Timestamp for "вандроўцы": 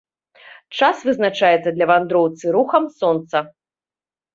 1.95-2.45